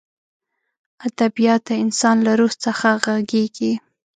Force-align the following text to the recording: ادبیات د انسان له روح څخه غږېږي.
ادبیات 1.07 1.61
د 1.67 1.71
انسان 1.83 2.17
له 2.25 2.31
روح 2.39 2.53
څخه 2.65 2.87
غږېږي. 3.03 3.73